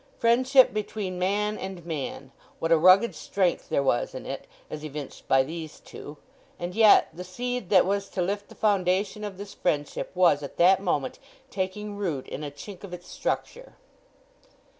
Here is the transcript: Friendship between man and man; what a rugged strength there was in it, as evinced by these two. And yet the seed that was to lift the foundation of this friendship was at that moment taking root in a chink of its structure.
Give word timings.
Friendship 0.17 0.73
between 0.73 1.19
man 1.19 1.59
and 1.59 1.85
man; 1.85 2.31
what 2.57 2.71
a 2.71 2.77
rugged 2.79 3.13
strength 3.13 3.69
there 3.69 3.83
was 3.83 4.15
in 4.15 4.25
it, 4.25 4.47
as 4.67 4.83
evinced 4.83 5.27
by 5.27 5.43
these 5.43 5.79
two. 5.79 6.17
And 6.57 6.73
yet 6.73 7.09
the 7.13 7.23
seed 7.23 7.69
that 7.69 7.85
was 7.85 8.09
to 8.09 8.21
lift 8.23 8.49
the 8.49 8.55
foundation 8.55 9.23
of 9.23 9.37
this 9.37 9.53
friendship 9.53 10.09
was 10.15 10.41
at 10.41 10.57
that 10.57 10.81
moment 10.81 11.19
taking 11.51 11.95
root 11.97 12.27
in 12.27 12.43
a 12.43 12.49
chink 12.49 12.83
of 12.83 12.95
its 12.95 13.07
structure. 13.09 13.75